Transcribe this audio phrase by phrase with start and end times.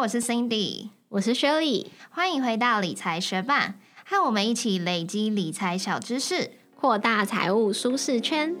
[0.00, 8.56] 我是 Cindy，我是 Shirley，欢迎回到理财学伴，和我们一起累积理财小知识，扩大财务舒适圈。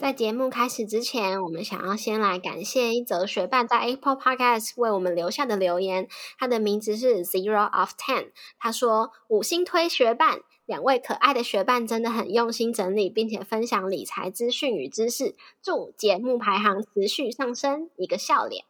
[0.00, 6.08] 在节目开始之前，我们想要先来感谢一则学伴在 Apple Podcast 为我们留下的留言。
[6.38, 8.30] 他的名字是 Zero of Ten。
[8.58, 15.34] 他说：“五星推学伴，两位可爱的学伴真的很用心整理，并且分享理财资讯与知识。
[15.62, 18.64] 祝节目排行持续上升。”一个笑脸。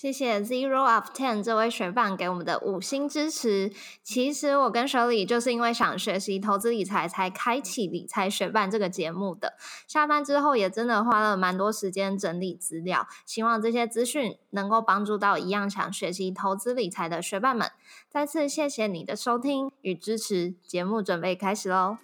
[0.00, 3.70] 谢谢 Zero of Ten 这位学伴给我们的五星支持。
[4.02, 9.52] 其实我跟手里就是因为想学习投资理财，才开启理财学伴这个节目的。
[9.86, 17.70] 下班之后也真的花了蛮多时间整理资料，希望这些资讯能够帮助到一样想学习投资理财的学伴们。
[18.08, 21.98] 再次谢谢你的收听与支持，节目准备开始喽。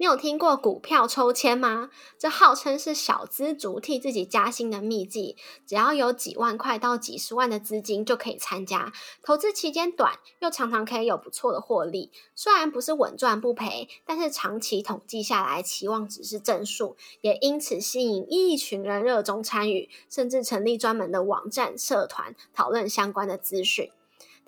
[0.00, 1.90] 你有听过股票抽签吗？
[2.16, 5.36] 这号称是小资族替自己加薪的秘籍。
[5.66, 8.92] 只要有几万块到几十万的资金就可以参加，
[9.24, 12.12] 投资期间短，又常常可以有不错的获利。
[12.36, 23.90] 虽然不是稳赚不赔，但是长期统计下来，期望值是正数，也因此吸引一群人热衷参与，甚至成立专门的网站、社团讨论相关的资讯。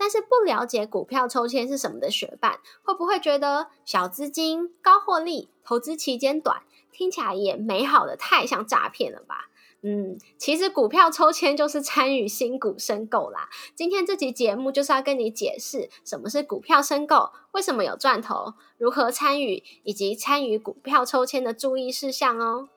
[0.01, 9.51] 但是不了解股票抽签是什么的学伴，会不会觉得小资金、高获利、投资期间短，听起来也美好的太像诈骗了吧？
[9.83, 13.51] 嗯，其实股票抽签就是参与新股申购啦。
[13.75, 22.71] 今天这集节目就是要跟你解释什么是股票申购，为什么有赚头，如何参与，以及参与股票抽签的注意事项哦。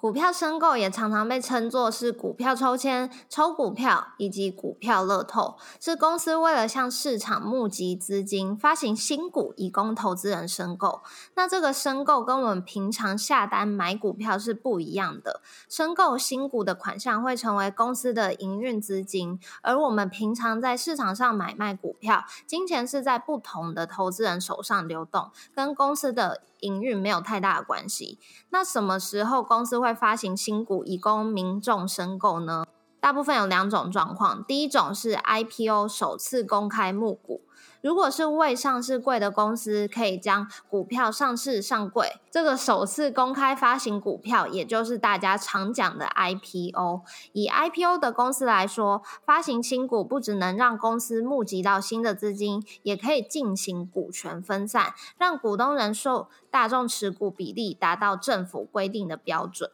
[0.00, 11.00] 股票申购也常常被称作是股票抽签、抽股票以及股票乐透，是公司为了向市场募集资金，发行新股以供投资人申购。
[11.34, 26.42] 那这个申购跟我们平常下单买股票是不一样的，申购新股的款项会成为公司的营运资金，而我们平常在市场上买卖股票，金钱是在不同的投资人手上流动，跟公司的。
[26.60, 28.18] 营运没有太大的关系。
[28.50, 32.64] 那什么时候公司会发行新股以供民众申购呢？
[33.00, 37.42] 大部分有两种状况，第一种是 IPO 首次公开募股。
[37.80, 47.02] 如果是未上市柜的公司，可以将股票上市上柜，这个首次公开发行股票，也就是大家常讲的 IPO。
[47.32, 59.70] 以 IPO 的公司来说，发行新股不只能让公司募集到新的资金，也可以进行股权分散，让股东人数、大众持股比例达到政府规定的标准。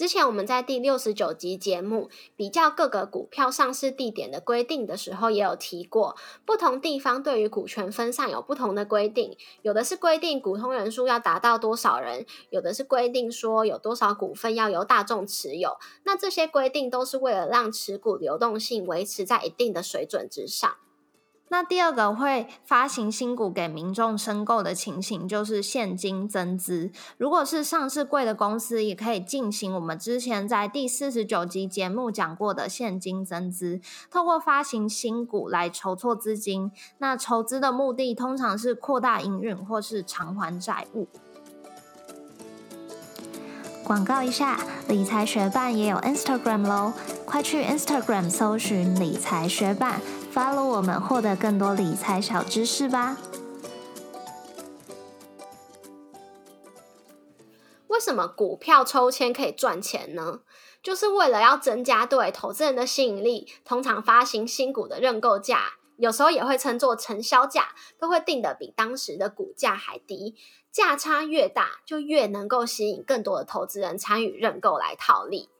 [0.00, 6.16] 之前我们在第六十九集节目比较各个股票上市地点的规定的时候，也有提过，
[6.46, 9.36] 不同地方对于股权分散有不同的规定。
[9.60, 15.76] 有的是规定股东人数要达到多少人，有的是规定说有多少股份要由大众持有。
[16.04, 20.76] 那这些规定都是为了让持股流动性维持在一定的水准之上。
[21.52, 26.92] 那第二个会发行新股给民众申购的情形，就是现金增资。
[27.18, 36.70] 如果是上市贵的公司，也可以进行我们之前在第四十九集节目讲过的现金增资，透过发行新股来筹措资金。
[36.98, 41.08] 那筹资的目的通常是扩大营运或是偿还债务。
[43.82, 46.92] 广告一下，理财学办也有 Instagram 喽，
[47.24, 50.00] 快去 Instagram 搜寻理财学办。
[50.32, 53.16] Follow 我们，获得更多理财小知识吧。
[57.88, 60.40] 为什么股票抽签可以赚钱呢？
[60.82, 63.46] 就是为了要增加对投资人的吸引力。
[63.64, 70.36] 通常发行新股的认购价，有时候也会称作承销价，都会定的比当时的股价还低。
[70.72, 75.50] 价差越大，就越能够吸引更多的投资人参与认购来套利。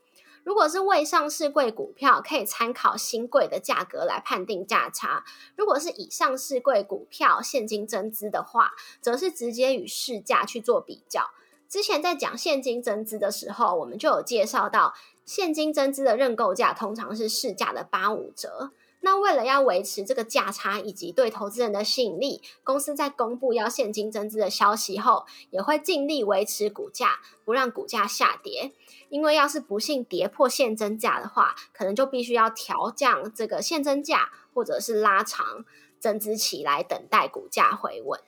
[0.50, 5.22] 如果是未上市柜股票，可以参考新贵的价格来判定价差；
[5.54, 11.30] 如果是已上市柜股票现金增资的话，则是直接与市价去做比较。
[11.68, 14.92] 之前在讲现金增资的时候，我们就有介绍到，
[15.24, 18.72] 现金增资的认购价通常是市价的八五折。
[19.02, 28.72] 那为了要维持这个价差以及对投资人的吸引力，公司在公布要现金增资的消息后，也会尽力维持股价，不让股价下跌。
[29.08, 35.64] 因为要是不幸跌破现增价的话，可能就必须要调降这个现增价，或者是拉长
[35.98, 38.20] 增资期来等待股价回稳。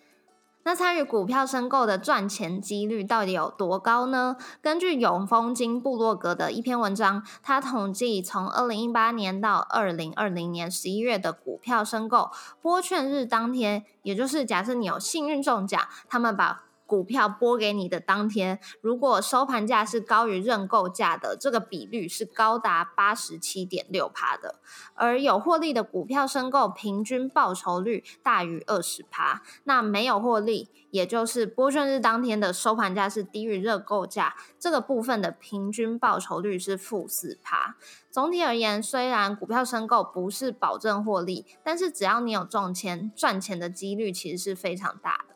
[0.65, 4.37] 那参与股票申购的赚钱几率到底有多高呢？
[4.61, 12.31] 根据永丰金部落格的一篇文章，他统计从二零一八年到二零二零年十一月的股票申购，
[12.61, 24.57] 拨券日当天，也就是假设你有幸运中奖，他们把股票拨给你的当天，如果收盘价是高于认购价的，这个比率是高达八十七点六趴的。
[24.93, 37.77] 而有获利的股票申购平均报酬率大于二十趴，那没有获利，也就是拨券日当天的收盘价是低于认购价，这个部分的平均报酬率是负四趴。
[38.11, 45.32] 总体而言，虽然股票申购不是保证获利，但是只要你有中签，赚钱的几率其实是非常大的。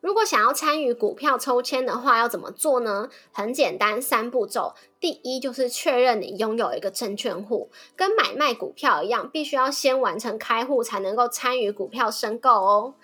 [0.00, 3.08] 如果想要参与股票抽签的话，要怎么做呢？
[3.32, 4.74] 很简单，三步骤。
[4.98, 12.94] 第一就是确认你拥有一个证券户，跟买卖股票一样，必须要先完成开户才能够参与股票申购哦。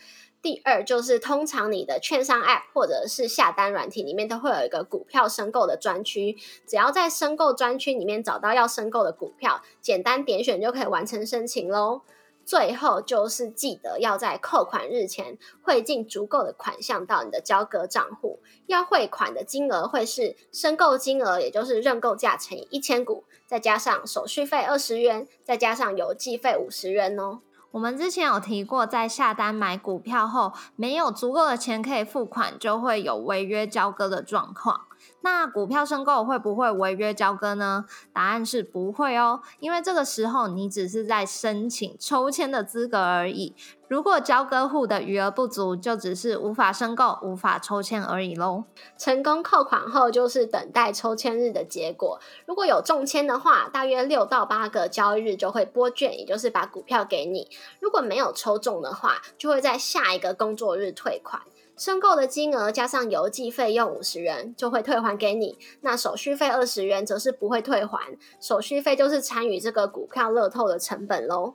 [0.43, 12.03] 第二就是通常你的券商 App 或者是下单软体里面都会有一个股票申购的专区，只要在申购专区里面找到要申购的股票，简单点选就可以完成申请喽。
[12.47, 27.41] 最后就是记得要在扣款日前汇进足够的款项到你的交割账户，要汇款的金额会是申购金额，也就是认购价乘以一千股，再加上手续费二十元，再加上邮寄费五十元哦。
[27.73, 34.83] 我们之前有提过，在下单买股票后，没有足够的钱可以付款，就会有违约交割的状况。
[35.21, 37.85] 那股票申购会不会违约交割呢？
[38.13, 43.55] 答案是不会哦，因为这个时候你只是在申请抽签的资格而已。
[43.89, 48.65] 如果交割户的余额不足，就只是无法申购、无法抽签而已喽。
[48.99, 52.19] 成功扣款后，就是等待抽签日的结果。
[52.47, 57.49] 如果有中签的话，大约六到八个交易日就会拨券，也就是把股票给你。
[57.81, 61.43] 如果没有抽中的话，就会在下一个工作日退款。
[61.77, 71.55] 申购的金额加上邮寄费用五十元就会退还给你，那手续费二十元则是不会退还，手续费就是参与这个股票乐透的成本喽。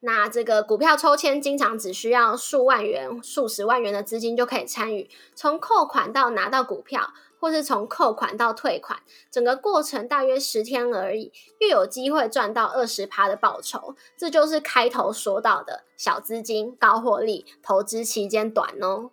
[0.00, 19.10] 那这个股票抽签经常只需要数万元、数十万元的资金就可以参与，从扣款到拿到股票，或是从扣款到退款，整个过程大约十天而已，又有机会赚到二十趴的报酬，这就是开头说到的小资金高获利，投资期间短哦。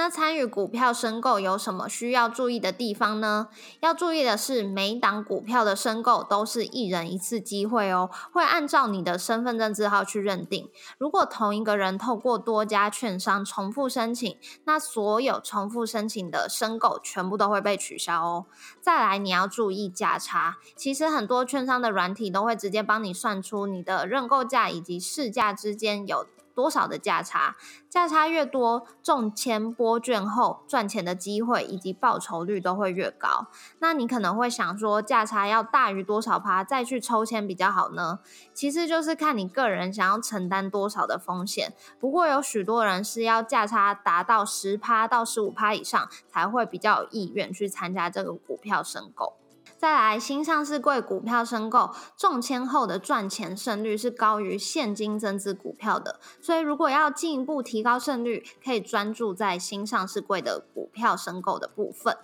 [0.00, 3.48] 那参与股票申购有什么需要注意的地方呢？
[3.80, 10.70] 要注意的是，每档股票的申购都是一人一次机会哦，会按照你的身份证字号去认定。
[10.96, 18.46] 如果同一个人透过多家券商重复申请，那所有重复申请的申购全部都会被取消哦。
[18.80, 20.56] 再来，你要注意价差。
[20.74, 26.24] 其实很多券商的软体都会直接帮你算出你的认购价以及市价之间有。
[26.54, 27.56] 多少的价差，
[27.88, 33.46] 价差越多，中签拨券后赚钱的机会以及报酬率都会越高。
[33.78, 38.20] 那你可能会想说，价差要大于多少趴再去抽签比较好呢？
[38.52, 41.72] 其实就是看你个人想要承担多少的风险。
[41.98, 49.34] 不过有许多人是要价差达到十趴到十五趴以上，才会比较有意愿去参加这个股票申购。
[49.80, 62.14] 再来，新上市柜股票申购中签后的赚钱胜率是高于现金增资股票的，所以如果要进一步提高胜率，可以专注在新上市柜的股票申购的部分。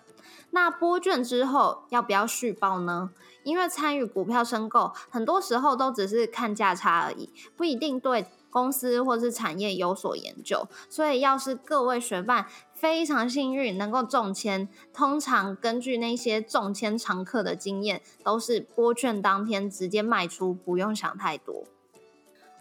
[0.50, 3.08] 那拨券之后要不要续报呢？
[3.42, 8.26] 因为参与股票申购，很多时候都只是看价差而已，不一定对
[8.56, 10.66] 公司或是产业有所研究。
[10.88, 21.64] 所以，要是各位学伴，非常幸运能够中签，通常根据那些中签常客的经验，都是拨券当天直接卖出，不用想太多。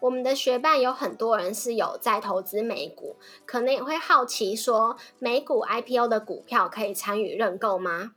[0.01, 8.11] 我们的学伴有很多人是有在投资美股，可能也会好奇说，美股 IPO 的股票可以参与认购吗？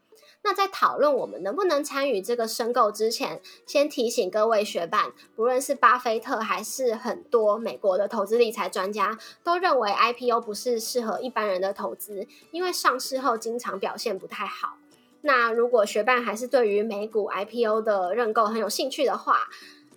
[0.48, 14.78] 那在讨论我们能不能参与这个申购之前，先提醒各位学伴，不论是巴菲特还是很多美国的投资理财专家，都认为 IPO 不是适合一般人的投资，因为上市后经常表现不太好。
[15.20, 19.50] 那如果学伴还是对于美股 IPO 的认购很有兴趣的话，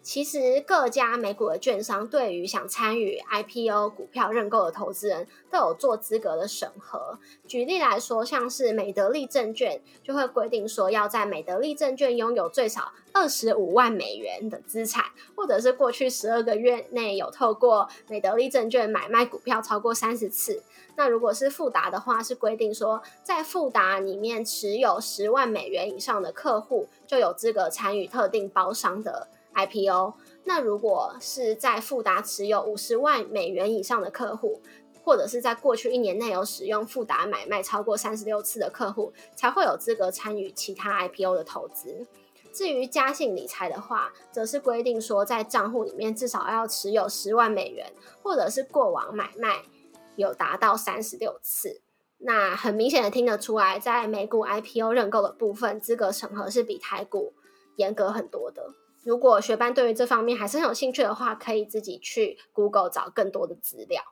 [0.03, 7.19] 其实各家美股的券商对于想参与 IPO 股票认购的投资人都有做资格的审核。
[7.47, 15.05] 举例来说，像是美德利证券就会规定说，要在美德利证券拥有最少二十五万美元的资产，
[15.35, 20.63] 或者是过去十二个月内有透过美德利证券买卖股票超过三十次。
[20.97, 29.27] 那如果是富达的话，是规定说，在富达里面持有十万美元以上的客户就有资格参与特定包商的。
[29.53, 30.13] IPO，
[30.45, 34.61] 那如果是在富达持有五十万美元以上的客户，
[35.03, 42.07] 或者是在过去一年内有使用富达买卖超过三十六次的客户，才会有资格参与其他 IPO 的投资。
[42.53, 49.63] 至于嘉信理财的话，则是规定说，在账户里面至少要持有十万美元，或者是过往买卖
[50.17, 51.81] 有达到三十六次。
[52.19, 57.33] 那很明显的听得出来，在美股 IPO 认购的部分，资格审核是比台股
[57.77, 58.67] 严格很多的。
[59.03, 64.03] 如果学班对于这方面还是很有兴趣的话，可以自己去 Google 找更多的资料。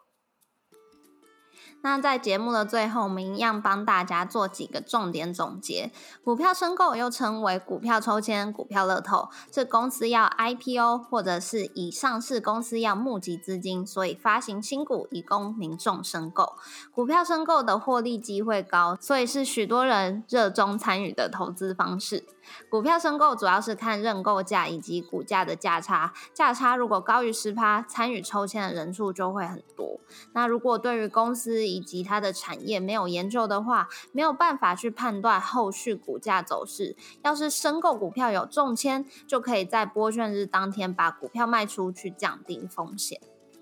[1.82, 5.92] 那在节目的最后，我们一样帮大家做几个重点总结。
[6.26, 16.56] 股票申购又称为股票抽签、股票乐透，这公司要 IPO 或者是以上市公司要募集资金，所以发行新股以供民众申购。
[16.92, 22.26] 股票申购的获利机会高，所以是许多人热衷参与的投资方式。
[22.70, 30.00] 股票申购主要是看认购价以及股价的价差，价差如果高于十趴，参与抽签的人数就会很多。
[30.34, 36.96] 那如果对于公司以及它的产业没有研究的话，没有办法去判断后续股价走势。
[37.24, 43.20] 要是申购股票有中签，就可以在拨券日当天把股票卖出去，降低风险。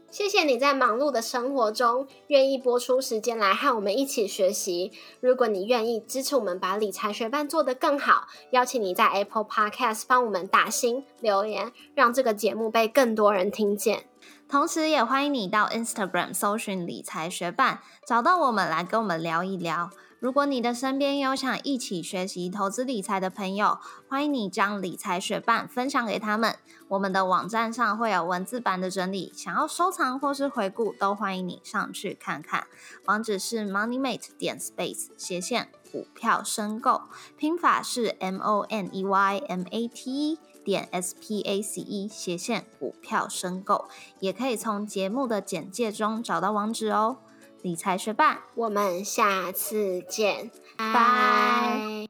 [0.09, 4.91] 谢谢你在忙碌的生活中愿意播出时间来和我们一起学习。
[5.19, 14.05] 如果你愿意支持我们把理财学伴做得更好，邀请你在 Apple Podcast 帮我们打星留言，让这个节目被更多人听见。
[14.49, 19.89] 同时，也欢迎你到 Instagram 搜寻理财学伴，找到我们来跟我们聊一聊。
[20.19, 23.77] 如果你的身边有想一起学习投资理财的朋友，
[24.09, 26.55] 欢迎你将理财学伴分享给他们。
[26.87, 32.65] 我们的网站上会有文字版的整理，想要收藏或是回顾，都欢迎你上去看看。
[33.05, 37.03] 网址是 moneymate 点 space 斜线股票申购，
[37.37, 42.07] 拼法是 m o n e y m a t e 点 s p a c e
[42.07, 43.87] 斜线股票申购，
[44.19, 47.17] 也可以从节目的简介中找到网址哦。
[47.63, 52.07] 理财学霸，我们下次见，拜。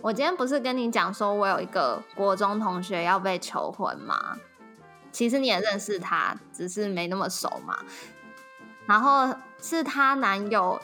[0.00, 4.36] 我今天不是跟你讲说，我有一个国中同学要被求婚吗？
[5.10, 7.78] 其实你也认识他，只是没那么熟嘛。
[8.86, 10.80] 然后是她男友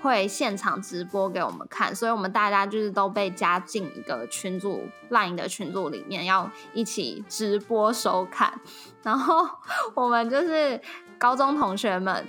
[0.00, 8.60] 会现场直播给我们看，所以我们大家就是都被加进一个群组，LINE 的群组里面，要一起直播收看。
[9.02, 9.44] 然后
[9.94, 10.80] 我们就是
[11.18, 12.24] 高中同学们。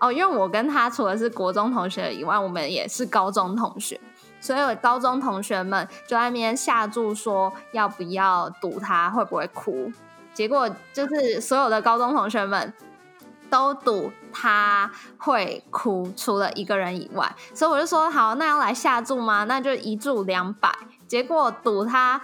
[0.00, 4.00] 哦，因为我跟他除了是国中同学以外，我们也是高中同学，
[4.40, 9.92] 所以我高中同学们就在那边下注说要不要赌他会不会哭。
[10.32, 12.72] 结果就是所有的高中同学们
[13.50, 17.34] 都赌他会哭，除了一个人以外。
[17.52, 19.44] 所以我就说好，那要来下注吗？
[19.44, 20.72] 那就一注两百。
[21.06, 22.20] 结果赌他。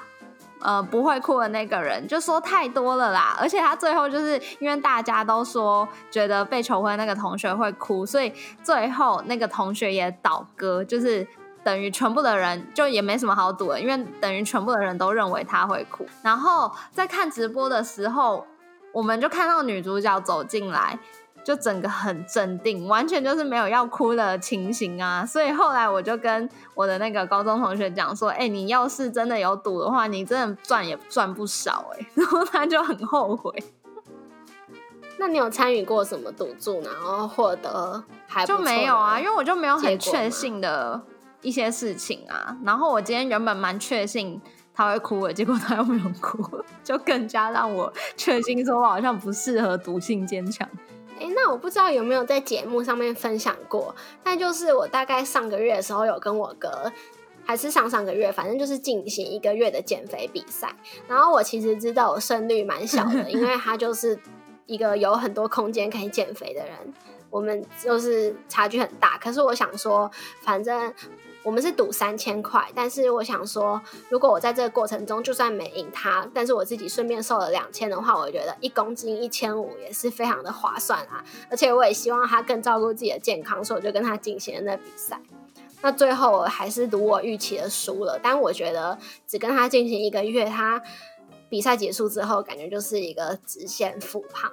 [0.65, 11.27] 呃，不会哭的那个人就说太多了啦，而且他最后就是因为大家都说觉得被求婚那个同学会哭，所以最后那个同学也倒戈，就是
[11.63, 16.07] 等于全部的人就也没什么好赌了，因为等于全部的人都认为他会哭。
[16.23, 18.47] 然后在看直播的时候，
[18.91, 20.99] 我们就看到女主角走进来。
[21.45, 25.27] 就整个很镇定，完全就是没有要哭的情形啊！
[25.27, 32.07] 所以后来我就跟我的那个高中同学讲说：“哎，你要是真的有赌的话，你真的赚也赚不少哎。
[32.17, 33.53] ”然后他就很后悔。
[35.19, 39.21] 那你有参与过什么赌注，然后获得还就没有啊？
[39.21, 41.01] 因为我就没有很确信的
[41.43, 42.57] 一些事情啊。
[42.65, 44.41] 然后我今天原本蛮确信
[44.75, 46.43] 他会哭的，结果他又没有哭，
[46.83, 50.67] 就更加让我确信说我好像不适合赌性坚强。
[51.21, 53.95] 哎，那我不知道有没有在节目上面分享过。
[54.23, 56.93] 但就是我大概上个月的时候有跟我哥，
[57.45, 60.75] 还是上上个月，反正就是进行一个月的减肥比赛。
[61.09, 64.19] 然后我其实知道我胜率蛮小的，因为他 就是
[64.67, 66.77] 一个有很多空间可以减肥的人，
[67.31, 69.19] 我们就是差距很大。
[69.19, 70.93] 可是我想说，反正。
[71.45, 81.23] 我们是赌三千块，但是我想说，如果我在这个过程中就算没赢他，但是我自己顺便瘦了两千的话，我觉得一公斤一千五也是非常的划算啊！
[81.51, 85.21] 而且我也希望他更照顾自己的健康，所以我就跟他进行了那比赛。
[85.83, 90.83] 那最后我还是赌我预期的输了，但我觉得只跟他进行一个月，他
[91.51, 94.51] 比赛结束之后，感觉就是一个直线复胖。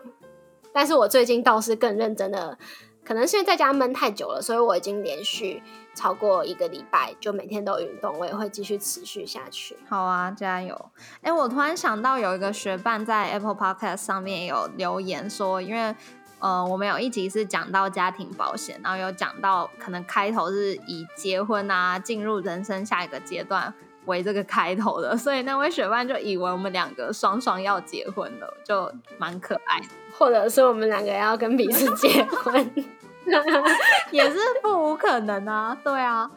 [0.73, 2.57] 但是我最近倒是更认真的，
[3.05, 5.63] 可能是因为在家闷太久了，所以我已经连续。
[5.93, 9.77] 超过一个礼拜就每天都运动，我也会继续持续下去。
[9.87, 10.89] 好啊，加油！
[11.21, 15.95] 哎，我突然想到有一个学伴在 Apple Podcast 上面有留言说，因为
[16.39, 23.71] 呃，我们有一集是讲到家庭保险，然后有讲到可能开头是以结婚啊，进入人生下一个阶段
[24.05, 29.79] 为这个开头的，所以那位学伴就以为我们两个双双要结婚了，就蛮可爱。
[30.17, 32.71] 或者是我们两个要跟彼此结婚。
[34.11, 36.29] 也是不无可能啊，对啊，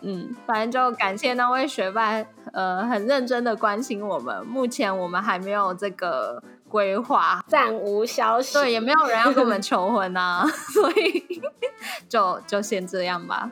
[0.00, 4.44] 嗯，反正就感谢那位学霸，呃，很认真的关心我们。
[4.46, 11.40] 目前我们还没有这个规划，暂无消息，对，也没有人要跟我们求婚啊， 所以
[12.08, 13.50] 就就先这样吧。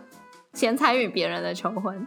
[0.54, 2.06] 先参与别人的求婚。